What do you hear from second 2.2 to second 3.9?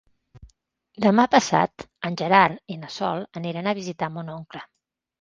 Gerard i na Sol aniran a